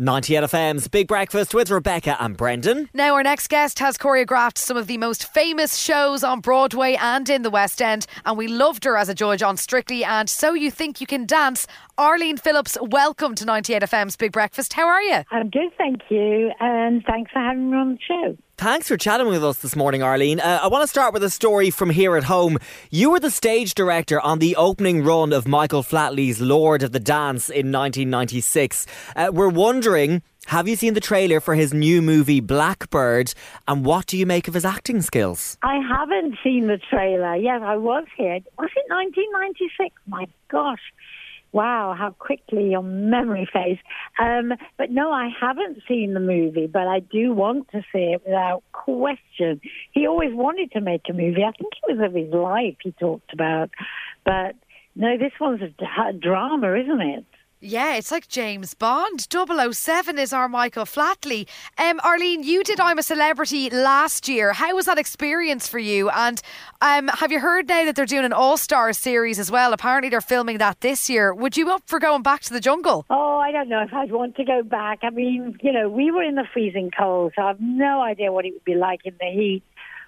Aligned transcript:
98 0.00 0.44
FM's 0.44 0.86
Big 0.86 1.08
Breakfast 1.08 1.52
with 1.52 1.70
Rebecca 1.70 2.16
and 2.22 2.36
Brendan. 2.36 2.88
Now, 2.94 3.14
our 3.14 3.24
next 3.24 3.48
guest 3.48 3.80
has 3.80 3.98
choreographed 3.98 4.56
some 4.56 4.76
of 4.76 4.86
the 4.86 4.96
most 4.96 5.26
famous 5.34 5.76
shows 5.76 6.22
on 6.22 6.38
Broadway 6.38 6.96
and 7.00 7.28
in 7.28 7.42
the 7.42 7.50
West 7.50 7.82
End, 7.82 8.06
and 8.24 8.38
we 8.38 8.46
loved 8.46 8.84
her 8.84 8.96
as 8.96 9.08
a 9.08 9.14
judge 9.14 9.42
on 9.42 9.56
Strictly 9.56 10.04
and 10.04 10.30
So 10.30 10.54
You 10.54 10.70
Think 10.70 11.00
You 11.00 11.08
Can 11.08 11.26
Dance. 11.26 11.66
Arlene 11.98 12.36
Phillips, 12.36 12.78
welcome 12.80 13.34
to 13.34 13.44
98 13.44 13.82
FM's 13.82 14.14
Big 14.14 14.30
Breakfast. 14.30 14.74
How 14.74 14.86
are 14.86 15.02
you? 15.02 15.24
I'm 15.32 15.50
good, 15.50 15.72
thank 15.76 16.02
you, 16.10 16.52
and 16.60 17.02
thanks 17.04 17.32
for 17.32 17.40
having 17.40 17.72
me 17.72 17.76
on 17.76 17.94
the 17.94 17.98
show. 18.06 18.38
Thanks 18.58 18.88
for 18.88 18.96
chatting 18.96 19.28
with 19.28 19.44
us 19.44 19.58
this 19.58 19.76
morning, 19.76 20.02
Arlene. 20.02 20.40
Uh, 20.40 20.58
I 20.60 20.66
want 20.66 20.82
to 20.82 20.88
start 20.88 21.14
with 21.14 21.22
a 21.22 21.30
story 21.30 21.70
from 21.70 21.90
here 21.90 22.16
at 22.16 22.24
home. 22.24 22.58
You 22.90 23.10
were 23.12 23.20
the 23.20 23.30
stage 23.30 23.72
director 23.74 24.20
on 24.20 24.40
the 24.40 24.56
opening 24.56 25.04
run 25.04 25.32
of 25.32 25.46
Michael 25.46 25.84
Flatley's 25.84 26.40
Lord 26.40 26.82
of 26.82 26.90
the 26.90 26.98
Dance 26.98 27.50
in 27.50 27.70
1996. 27.70 28.84
Uh, 29.14 29.30
we're 29.32 29.48
wondering, 29.48 30.22
have 30.46 30.66
you 30.66 30.74
seen 30.74 30.94
the 30.94 31.00
trailer 31.00 31.38
for 31.38 31.54
his 31.54 31.72
new 31.72 32.02
movie 32.02 32.40
Blackbird, 32.40 33.32
and 33.68 33.84
what 33.84 34.06
do 34.06 34.18
you 34.18 34.26
make 34.26 34.48
of 34.48 34.54
his 34.54 34.64
acting 34.64 35.02
skills? 35.02 35.56
I 35.62 35.76
haven't 35.76 36.34
seen 36.42 36.66
the 36.66 36.80
trailer. 36.90 37.36
Yes, 37.36 37.60
I 37.62 37.76
was 37.76 38.06
here. 38.16 38.40
Was 38.58 38.70
it 38.74 38.90
1996? 38.92 39.94
My 40.08 40.26
gosh. 40.48 40.82
Wow, 41.52 41.94
how 41.98 42.10
quickly 42.10 42.70
your 42.70 42.82
memory 42.82 43.48
fades. 43.50 43.80
Um, 44.20 44.52
but 44.76 44.90
no, 44.90 45.10
I 45.10 45.30
haven't 45.40 45.78
seen 45.88 46.12
the 46.12 46.20
movie, 46.20 46.66
but 46.66 46.86
I 46.86 47.00
do 47.00 47.32
want 47.32 47.70
to 47.70 47.82
see 47.92 48.12
it 48.14 48.22
without 48.24 48.62
question. 48.72 49.60
He 49.92 50.06
always 50.06 50.34
wanted 50.34 50.72
to 50.72 50.80
make 50.80 51.02
a 51.08 51.12
movie. 51.12 51.42
I 51.42 51.52
think 51.52 51.72
it 51.72 51.96
was 51.96 52.06
of 52.06 52.14
his 52.14 52.32
life 52.32 52.76
he 52.82 52.92
talked 52.92 53.32
about. 53.32 53.70
But 54.24 54.56
no, 54.94 55.16
this 55.16 55.32
one's 55.40 55.62
a, 55.62 56.02
a 56.08 56.12
drama, 56.12 56.74
isn't 56.74 57.00
it? 57.00 57.24
Yeah, 57.60 57.96
it's 57.96 58.12
like 58.12 58.28
James 58.28 58.74
Bond. 58.74 59.26
007 59.28 60.16
is 60.16 60.32
our 60.32 60.48
Michael 60.48 60.84
Flatley. 60.84 61.48
Um, 61.76 61.98
Arlene, 62.04 62.44
you 62.44 62.62
did 62.62 62.78
I'm 62.78 62.98
a 62.98 63.02
Celebrity 63.02 63.68
last 63.68 64.28
year. 64.28 64.52
How 64.52 64.76
was 64.76 64.86
that 64.86 64.96
experience 64.96 65.66
for 65.66 65.80
you? 65.80 66.08
And 66.10 66.40
um, 66.80 67.08
have 67.08 67.32
you 67.32 67.40
heard 67.40 67.66
now 67.66 67.84
that 67.84 67.96
they're 67.96 68.06
doing 68.06 68.24
an 68.24 68.32
All 68.32 68.56
Star 68.56 68.92
series 68.92 69.40
as 69.40 69.50
well? 69.50 69.72
Apparently, 69.72 70.08
they're 70.08 70.20
filming 70.20 70.58
that 70.58 70.82
this 70.82 71.10
year. 71.10 71.34
Would 71.34 71.56
you 71.56 71.68
up 71.72 71.82
for 71.86 71.98
going 71.98 72.22
back 72.22 72.42
to 72.42 72.52
the 72.52 72.60
jungle? 72.60 73.04
Oh, 73.10 73.38
I 73.38 73.50
don't 73.50 73.68
know 73.68 73.82
if 73.82 73.92
I'd 73.92 74.12
want 74.12 74.36
to 74.36 74.44
go 74.44 74.62
back. 74.62 75.00
I 75.02 75.10
mean, 75.10 75.58
you 75.60 75.72
know, 75.72 75.88
we 75.88 76.12
were 76.12 76.22
in 76.22 76.36
the 76.36 76.46
freezing 76.52 76.92
cold, 76.96 77.32
so 77.34 77.42
I 77.42 77.48
have 77.48 77.60
no 77.60 78.02
idea 78.02 78.30
what 78.30 78.46
it 78.46 78.52
would 78.52 78.64
be 78.64 78.76
like 78.76 79.00
in 79.04 79.16
the 79.18 79.32
heat. 79.32 79.64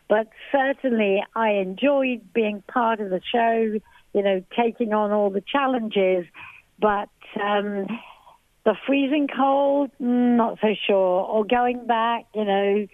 But 0.08 0.28
certainly, 0.52 1.24
I 1.34 1.50
enjoyed 1.54 2.32
being 2.32 2.62
part 2.68 3.00
of 3.00 3.10
the 3.10 3.20
show, 3.20 3.80
you 4.12 4.22
know, 4.22 4.44
taking 4.56 4.92
on 4.92 5.10
all 5.10 5.30
the 5.30 5.42
challenges. 5.42 6.26
But 6.80 7.08
um, 7.40 7.86
the 8.64 8.74
freezing 8.86 9.28
cold, 9.28 9.90
mm, 10.00 10.36
not 10.36 10.58
so 10.60 10.74
sure. 10.86 10.96
Or 11.24 11.44
going 11.44 11.86
back, 11.86 12.26
you 12.34 12.44
know, 12.44 12.86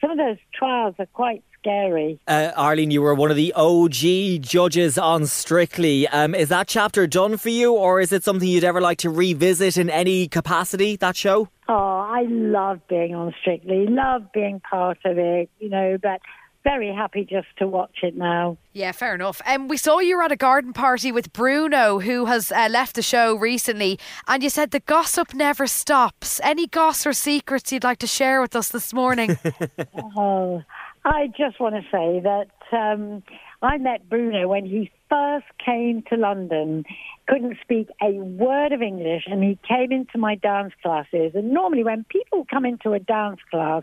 some 0.00 0.10
of 0.10 0.18
those 0.18 0.38
trials 0.54 0.94
are 0.98 1.06
quite 1.06 1.42
scary. 1.58 2.20
Uh, 2.26 2.52
Arlene, 2.56 2.90
you 2.90 3.02
were 3.02 3.14
one 3.14 3.30
of 3.30 3.36
the 3.36 3.52
OG 3.54 4.42
judges 4.42 4.96
on 4.96 5.26
Strictly. 5.26 6.06
Um, 6.08 6.34
is 6.34 6.48
that 6.48 6.68
chapter 6.68 7.06
done 7.06 7.36
for 7.36 7.48
you, 7.48 7.72
or 7.72 8.00
is 8.00 8.12
it 8.12 8.24
something 8.24 8.48
you'd 8.48 8.64
ever 8.64 8.80
like 8.80 8.98
to 8.98 9.10
revisit 9.10 9.76
in 9.76 9.90
any 9.90 10.28
capacity, 10.28 10.96
that 10.96 11.16
show? 11.16 11.48
Oh, 11.68 11.74
I 11.74 12.22
love 12.28 12.80
being 12.88 13.14
on 13.14 13.34
Strictly, 13.40 13.86
love 13.86 14.32
being 14.32 14.60
part 14.60 14.98
of 15.04 15.18
it, 15.18 15.50
you 15.58 15.68
know, 15.68 15.98
but 16.00 16.20
very 16.64 16.92
happy 16.92 17.24
just 17.24 17.48
to 17.58 17.66
watch 17.66 17.98
it 18.02 18.16
now. 18.16 18.58
Yeah, 18.72 18.92
fair 18.92 19.14
enough. 19.14 19.40
And 19.46 19.62
um, 19.62 19.68
we 19.68 19.76
saw 19.76 19.98
you 19.98 20.16
were 20.16 20.22
at 20.22 20.32
a 20.32 20.36
garden 20.36 20.72
party 20.72 21.12
with 21.12 21.32
Bruno, 21.32 22.00
who 22.00 22.26
has 22.26 22.52
uh, 22.52 22.68
left 22.70 22.96
the 22.96 23.02
show 23.02 23.34
recently, 23.34 23.98
and 24.26 24.42
you 24.42 24.50
said 24.50 24.70
the 24.70 24.80
gossip 24.80 25.34
never 25.34 25.66
stops. 25.66 26.40
Any 26.42 26.66
goss 26.66 27.06
or 27.06 27.12
secrets 27.12 27.72
you'd 27.72 27.84
like 27.84 27.98
to 27.98 28.06
share 28.06 28.40
with 28.40 28.54
us 28.54 28.68
this 28.68 28.92
morning? 28.92 29.38
oh, 30.16 30.62
I 31.04 31.28
just 31.28 31.60
want 31.60 31.74
to 31.74 31.82
say 31.90 32.20
that 32.20 32.48
um, 32.72 33.22
I 33.62 33.78
met 33.78 34.08
Bruno 34.08 34.48
when 34.48 34.66
he 34.66 34.90
first 35.08 35.46
came 35.64 36.02
to 36.10 36.16
London. 36.16 36.84
Couldn't 37.26 37.56
speak 37.62 37.88
a 38.02 38.12
word 38.12 38.72
of 38.72 38.82
English, 38.82 39.24
and 39.26 39.42
he 39.42 39.58
came 39.66 39.92
into 39.92 40.18
my 40.18 40.34
dance 40.34 40.72
classes. 40.82 41.32
And 41.34 41.50
normally, 41.50 41.84
when 41.84 42.04
people 42.04 42.46
come 42.50 42.64
into 42.64 42.92
a 42.92 42.98
dance 42.98 43.40
class, 43.50 43.82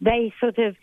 they 0.00 0.32
sort 0.40 0.58
of 0.58 0.76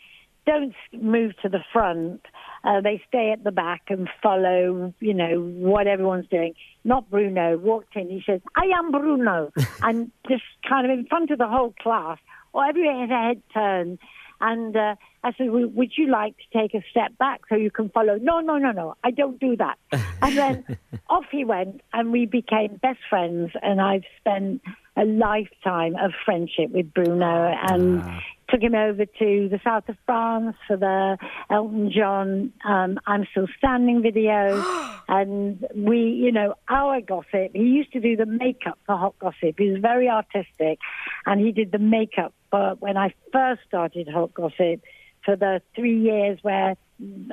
don't 0.50 0.74
move 1.04 1.34
to 1.44 1.50
the 1.50 1.64
front. 1.72 2.22
Uh, 2.64 2.82
they 2.82 3.02
stay 3.08 3.32
at 3.32 3.44
the 3.44 3.52
back 3.52 3.84
and 3.90 4.10
follow, 4.22 4.94
you 5.00 5.14
know, 5.14 5.40
what 5.40 5.86
everyone's 5.86 6.28
doing. 6.28 6.56
Not 6.84 7.10
Bruno 7.10 7.58
walked 7.58 7.96
in. 7.96 8.10
He 8.10 8.24
says, 8.26 8.42
"I 8.56 8.66
am 8.78 8.92
Bruno," 8.92 9.52
and 9.82 10.12
just 10.28 10.44
kind 10.68 10.90
of 10.90 10.98
in 10.98 11.06
front 11.06 11.30
of 11.30 11.38
the 11.38 11.48
whole 11.48 11.74
class, 11.80 12.18
or 12.52 12.66
every 12.66 12.88
head 12.88 13.42
turned. 13.54 14.00
And 14.42 14.76
uh, 14.76 14.96
I 15.24 15.34
said, 15.34 15.52
"Would 15.52 15.92
you 15.98 16.08
like 16.08 16.36
to 16.38 16.60
take 16.60 16.74
a 16.74 16.84
step 16.90 17.18
back 17.20 17.42
so 17.48 17.56
you 17.56 17.70
can 17.70 17.90
follow?" 17.90 18.18
No, 18.20 18.40
no, 18.40 18.58
no, 18.58 18.72
no. 18.72 18.96
I 19.04 19.12
don't 19.12 19.40
do 19.40 19.56
that. 19.58 19.78
and 20.22 20.38
then 20.38 20.78
off 21.10 21.26
he 21.32 21.46
went, 21.46 21.82
and 21.94 22.12
we 22.12 22.26
became 22.26 22.78
best 22.82 23.00
friends. 23.10 23.52
And 23.62 23.80
I've 23.80 24.08
spent 24.20 24.62
a 24.98 25.06
lifetime 25.06 25.96
of 25.96 26.12
friendship 26.26 26.72
with 26.72 26.94
Bruno, 26.94 27.56
and 27.70 28.04
took 28.50 28.62
him 28.62 28.76
over 28.76 29.06
to 29.06 29.50
the 29.50 29.60
south 29.64 29.88
of 29.90 29.98
France 30.06 30.56
for 30.68 30.78
the 30.78 31.18
Elton 31.50 31.92
John 31.96 32.54
um, 32.66 33.00
I'm 33.06 33.26
Still 33.32 33.48
Standing 33.58 34.02
video. 34.02 34.64
and 35.08 35.66
we, 35.76 35.98
you 35.98 36.32
know, 36.32 36.56
our 36.68 37.02
gossip, 37.02 37.52
he 37.54 37.64
used 37.64 37.92
to 37.94 38.00
do 38.00 38.16
the 38.16 38.26
makeup 38.26 38.78
for 38.86 38.98
Hot 38.98 39.18
Gossip. 39.20 39.56
He 39.58 39.70
was 39.70 39.82
very 39.82 40.10
artistic 40.10 40.80
and 41.26 41.40
he 41.40 41.52
did 41.52 41.72
the 41.72 41.80
makeup 41.80 42.34
for 42.52 42.76
when 42.80 42.98
I 42.98 43.14
first 43.32 43.62
started 43.68 44.08
Hot 44.08 44.34
Gossip 44.34 44.82
for 45.26 45.36
the 45.36 45.62
three 45.76 46.00
years 46.00 46.40
where 46.42 46.76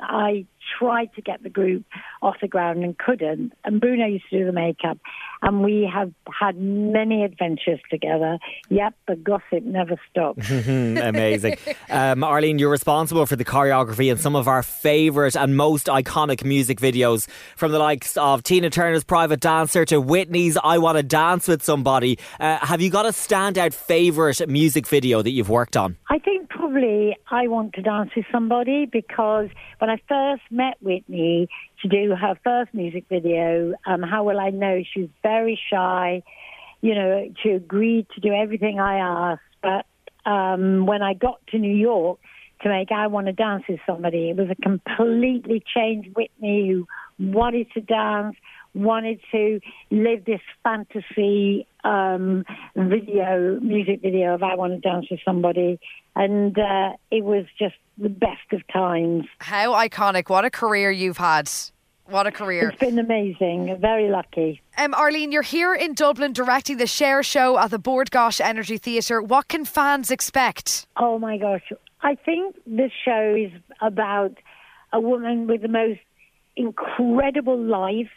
I 0.01 0.45
tried 0.77 1.13
to 1.15 1.21
get 1.21 1.43
the 1.43 1.49
group 1.49 1.85
off 2.21 2.35
the 2.41 2.47
ground 2.47 2.83
and 2.83 2.97
couldn't. 2.97 3.53
And 3.63 3.79
Bruno 3.79 4.05
used 4.05 4.25
to 4.29 4.39
do 4.39 4.45
the 4.45 4.51
makeup. 4.51 4.97
And 5.41 5.63
we 5.63 5.89
have 5.91 6.11
had 6.39 6.57
many 6.57 7.23
adventures 7.23 7.79
together. 7.89 8.39
Yep, 8.69 8.95
the 9.07 9.15
gossip 9.15 9.63
never 9.63 9.99
stops. 10.09 10.49
Amazing. 10.49 11.57
Um, 11.89 12.23
Arlene, 12.23 12.59
you're 12.59 12.71
responsible 12.71 13.25
for 13.25 13.35
the 13.35 13.45
choreography 13.45 14.11
in 14.11 14.17
some 14.17 14.35
of 14.35 14.47
our 14.47 14.63
favourite 14.63 15.35
and 15.35 15.55
most 15.55 15.87
iconic 15.87 16.43
music 16.43 16.79
videos, 16.79 17.27
from 17.55 17.71
the 17.71 17.79
likes 17.79 18.17
of 18.17 18.43
Tina 18.43 18.69
Turner's 18.69 19.03
Private 19.03 19.39
Dancer 19.39 19.85
to 19.85 20.01
Whitney's 20.01 20.57
I 20.57 20.79
Want 20.79 20.97
to 20.97 21.03
Dance 21.03 21.47
with 21.47 21.63
Somebody. 21.63 22.19
Uh, 22.39 22.57
have 22.57 22.81
you 22.81 22.89
got 22.89 23.05
a 23.05 23.09
standout 23.09 23.73
favourite 23.73 24.47
music 24.49 24.87
video 24.87 25.21
that 25.21 25.31
you've 25.31 25.49
worked 25.49 25.77
on? 25.77 25.97
I 26.09 26.19
think 26.19 26.36
probably 26.67 27.15
I 27.31 27.47
Want 27.47 27.73
to 27.73 27.81
Dance 27.81 28.11
with 28.15 28.25
Somebody 28.31 28.85
because 28.85 29.47
when 29.79 29.89
I 29.89 29.97
first 30.07 30.41
met 30.51 30.75
Whitney 30.81 31.47
to 31.81 31.87
do 31.87 32.13
her 32.13 32.37
first 32.43 32.73
music 32.73 33.05
video, 33.09 33.73
um, 33.85 34.01
How 34.01 34.25
Will 34.25 34.39
I 34.39 34.49
Know? 34.49 34.81
She 34.93 35.01
was 35.01 35.09
very 35.23 35.59
shy. 35.71 36.23
You 36.81 36.95
know, 36.95 37.33
she 37.41 37.51
agreed 37.51 38.07
to 38.15 38.21
do 38.21 38.33
everything 38.33 38.79
I 38.79 38.97
asked. 38.97 39.41
But 39.61 40.29
um, 40.29 40.85
when 40.85 41.01
I 41.01 41.13
got 41.13 41.39
to 41.51 41.57
New 41.57 41.75
York 41.75 42.19
to 42.63 42.69
make 42.69 42.91
I 42.91 43.07
Want 43.07 43.27
to 43.27 43.33
Dance 43.33 43.63
with 43.69 43.79
Somebody, 43.85 44.29
it 44.29 44.35
was 44.35 44.49
a 44.49 44.61
completely 44.61 45.63
changed 45.73 46.09
Whitney 46.15 46.67
who 46.67 46.87
wanted 47.17 47.71
to 47.75 47.81
dance, 47.81 48.35
wanted 48.73 49.19
to 49.31 49.59
live 49.91 50.25
this 50.25 50.41
fantasy 50.63 51.67
um, 51.83 52.45
video, 52.75 53.59
music 53.61 54.01
video 54.01 54.35
of 54.35 54.43
I 54.43 54.55
Want 54.55 54.73
to 54.73 54.79
Dance 54.79 55.07
with 55.09 55.19
Somebody. 55.23 55.79
And 56.15 56.57
uh, 56.57 56.93
it 57.11 57.23
was 57.23 57.45
just 57.59 57.75
the 57.97 58.09
best 58.09 58.51
of 58.51 58.61
times. 58.67 59.25
How 59.39 59.73
iconic. 59.73 60.29
What 60.29 60.45
a 60.45 60.49
career 60.49 60.91
you've 60.91 61.17
had. 61.17 61.49
What 62.05 62.25
a 62.25 62.31
career. 62.31 62.69
It's 62.69 62.79
been 62.79 62.99
amazing. 62.99 63.77
Very 63.81 64.09
lucky. 64.09 64.61
Um, 64.77 64.93
Arlene, 64.93 65.31
you're 65.31 65.41
here 65.41 65.75
in 65.75 65.93
Dublin 65.93 66.31
directing 66.31 66.77
the 66.77 66.87
Cher 66.87 67.21
show 67.21 67.57
at 67.57 67.69
the 67.69 67.79
Bord 67.79 68.11
Gáis 68.11 68.39
Energy 68.39 68.77
Theatre. 68.77 69.21
What 69.21 69.49
can 69.49 69.65
fans 69.65 70.09
expect? 70.09 70.87
Oh 70.95 71.19
my 71.19 71.37
gosh. 71.37 71.69
I 72.01 72.15
think 72.15 72.55
this 72.65 72.91
show 73.03 73.35
is 73.37 73.51
about 73.81 74.37
a 74.93 75.01
woman 75.01 75.47
with 75.47 75.61
the 75.63 75.67
most 75.67 75.99
incredible 76.55 77.61
life, 77.61 78.09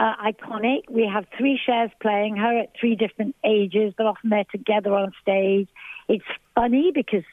uh, 0.00 0.14
iconic. 0.24 0.88
We 0.88 1.08
have 1.12 1.26
three 1.36 1.60
Chers 1.64 1.90
playing 2.00 2.36
her 2.36 2.60
at 2.60 2.70
three 2.78 2.96
different 2.96 3.36
ages, 3.44 3.92
but 3.96 4.06
often 4.06 4.30
they're 4.30 4.44
together 4.50 4.94
on 4.94 5.12
stage. 5.20 5.68
It's 6.08 6.24
funny 6.54 6.90
because 6.94 7.24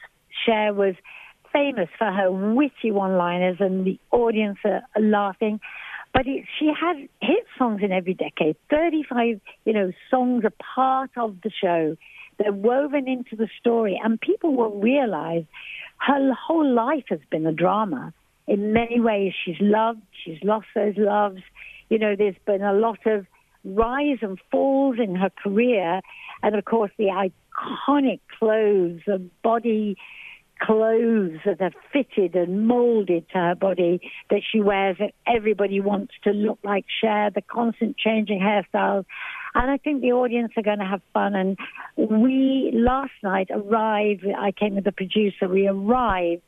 Cher 0.44 0.74
was 0.74 0.94
famous 1.50 1.88
for 1.98 2.12
her 2.12 2.30
witty 2.30 2.90
one-liners 2.90 3.56
and 3.60 3.86
the 3.86 3.98
audience 4.10 4.58
are, 4.64 4.82
laughing. 5.00 5.60
But 6.12 6.26
it, 6.26 6.44
she 6.58 6.70
has 6.78 6.96
hit 7.22 7.46
songs 7.56 7.80
in 7.82 7.90
every 7.90 8.14
decade. 8.14 8.56
35, 8.68 9.40
you 9.64 9.72
know, 9.72 9.92
songs 10.10 10.44
are 10.44 10.52
part 10.74 11.10
of 11.16 11.36
the 11.42 11.50
show. 11.50 11.96
They're 12.38 12.52
woven 12.52 13.08
into 13.08 13.34
the 13.34 13.48
story, 13.58 13.98
and 14.02 14.20
people 14.20 14.54
will 14.54 14.78
realize 14.78 15.44
her 15.96 16.32
whole 16.34 16.70
life 16.70 17.04
has 17.08 17.20
been 17.30 17.46
a 17.46 17.52
drama. 17.52 18.12
In 18.46 18.72
many 18.72 19.00
ways, 19.00 19.32
she's 19.44 19.60
loved, 19.60 20.02
she's 20.24 20.38
lost 20.42 20.66
those 20.74 20.94
loves. 20.96 21.40
You 21.88 21.98
know, 21.98 22.14
there's 22.16 22.36
been 22.46 22.62
a 22.62 22.72
lot 22.72 23.06
of 23.06 23.26
rise 23.64 24.18
and 24.22 24.38
falls 24.50 24.96
in 24.98 25.16
her 25.16 25.30
career, 25.42 26.00
and 26.42 26.54
of 26.54 26.64
course, 26.64 26.90
the 26.98 27.30
iconic 27.86 28.20
clothes, 28.38 29.00
the 29.06 29.22
body 29.42 29.96
clothes 30.60 31.38
that 31.44 31.60
are 31.60 31.72
fitted 31.92 32.34
and 32.34 32.66
molded 32.66 33.28
to 33.30 33.38
her 33.38 33.54
body 33.54 34.00
that 34.30 34.40
she 34.50 34.60
wears 34.60 34.96
that 34.98 35.14
everybody 35.26 35.80
wants 35.80 36.14
to 36.24 36.30
look 36.30 36.58
like 36.64 36.84
Cher, 37.00 37.30
the 37.30 37.42
constant 37.42 37.96
changing 37.96 38.40
hairstyles. 38.40 39.04
And 39.54 39.70
I 39.70 39.76
think 39.76 40.02
the 40.02 40.12
audience 40.12 40.52
are 40.56 40.62
going 40.62 40.80
to 40.80 40.84
have 40.84 41.00
fun. 41.12 41.34
And 41.34 41.56
we 41.96 42.70
last 42.74 43.12
night 43.22 43.50
arrived, 43.50 44.26
I 44.26 44.52
came 44.52 44.74
with 44.74 44.84
the 44.84 44.92
producer, 44.92 45.48
we 45.48 45.68
arrived 45.68 46.42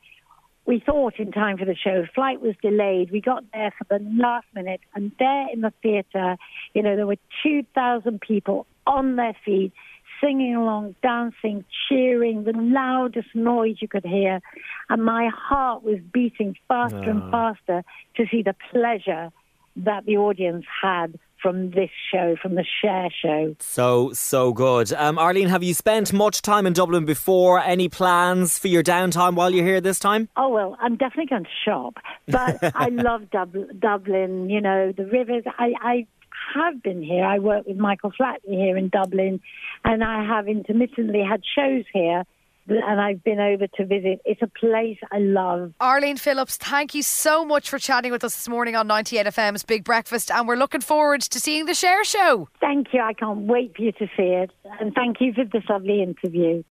we 0.67 0.81
thought 0.85 1.19
in 1.19 1.33
time 1.33 1.59
for 1.59 1.65
the 1.65 1.75
show. 1.75 2.07
Flight 2.15 2.41
was 2.41 2.55
delayed. 2.63 3.11
We 3.11 3.21
got 3.21 3.45
there 3.53 3.73
for 3.77 3.85
the 3.89 4.05
last 4.17 4.47
minute, 4.55 4.81
and 4.95 5.13
there 5.19 5.47
in 5.53 5.63
the 5.63 5.73
theatre, 5.83 6.37
you 6.75 6.83
know, 6.83 6.97
there 6.97 7.07
were 7.07 7.17
2,000 7.43 8.21
people 8.21 8.67
on 8.87 9.17
their 9.17 9.37
feet, 9.45 9.73
singing 10.21 10.55
along, 10.55 10.95
dancing, 11.03 11.65
cheering, 11.89 12.45
the 12.45 12.53
loudest 12.53 13.29
noise 13.35 13.77
you 13.81 13.89
could 13.89 14.05
hear. 14.05 14.41
And 14.89 15.05
my 15.05 15.31
heart 15.35 15.83
was 15.83 15.99
beating 16.13 16.57
faster 16.69 17.11
and 17.11 17.23
ah. 17.25 17.31
faster 17.31 17.85
to 18.17 18.27
see 18.31 18.43
the 18.43 18.55
pleasure 18.71 19.31
that 19.77 20.05
the 20.05 20.17
audience 20.17 20.67
had 20.83 21.19
from 21.41 21.71
this 21.71 21.91
show, 22.13 22.37
from 22.41 22.55
the 22.55 22.65
Cher 22.81 23.09
show. 23.23 23.57
So, 23.59 24.13
so 24.13 24.53
good. 24.53 24.93
Um, 24.93 25.19
Arlene, 25.19 25.49
have 25.49 25.63
you 25.63 25.75
spent 25.75 26.13
much 26.13 26.43
time 26.43 26.67
in 26.67 26.73
Dublin 26.73 27.05
before? 27.05 27.61
Any 27.61 27.89
plans 27.89 28.59
for 28.59 28.69
your 28.69 28.83
downtime 28.83 29.35
while 29.35 29.51
you're 29.51 29.65
here 29.65 29.81
this 29.81 29.99
time? 29.99 30.29
Oh, 30.37 30.49
well, 30.49 30.77
I'm 30.81 30.97
definitely 30.97 31.27
going 31.27 31.45
to 31.45 31.51
shop. 31.65 31.97
But 32.27 32.75
I 32.75 32.89
love 32.93 33.31
Dub- 33.31 33.79
Dublin, 33.79 34.51
you 34.51 34.61
know, 34.61 34.93
the 34.93 35.07
rivers. 35.07 35.45
I, 35.59 35.73
I 35.81 36.07
have 36.55 36.83
been 36.83 37.03
here. 37.03 37.25
I 37.25 37.39
work 37.39 37.67
with 37.67 37.77
Michael 37.77 38.13
Flatley 38.13 38.57
here 38.57 38.77
in 38.77 38.89
Dublin, 38.89 39.41
and 39.85 40.03
I 40.05 40.25
have 40.27 40.49
intermittently 40.49 41.23
had 41.29 41.43
shows 41.57 41.85
here 41.93 42.25
and 42.69 43.01
I've 43.01 43.23
been 43.23 43.41
over 43.41 43.67
to 43.67 43.87
visit. 43.87 44.21
It's 44.25 44.43
a 44.43 44.47
place 44.47 44.99
I 45.13 45.19
love. 45.19 45.73
Arlene 45.81 46.17
Phillips, 46.17 46.57
thank 46.57 46.95
you 46.95 47.03
so 47.03 47.45
much 47.45 47.69
for 47.69 47.79
chatting 47.79 48.13
with 48.13 48.25
us 48.25 48.35
this 48.35 48.49
morning 48.49 48.77
on 48.77 48.87
98 48.87 49.27
FM's 49.27 49.65
Big 49.65 49.85
Breakfast, 49.85 50.31
and 50.31 50.47
we're 50.47 50.57
looking 50.57 50.81
forward 50.81 51.23
to 51.23 51.41
seeing 51.41 51.67
the 51.67 51.75
Cher 51.75 52.05
Show. 52.05 52.49
Thank 52.61 52.89
you. 52.93 53.01
I 53.01 53.13
can't 53.13 53.41
wait 53.41 53.77
for 53.77 53.83
you 53.83 53.93
to 53.93 54.07
see 54.17 54.23
it, 54.23 54.51
and 54.81 54.95
thank 54.95 55.21
you 55.21 55.33
for 55.33 55.45
this 55.45 55.65
lovely 55.69 56.03
interview. 56.03 56.63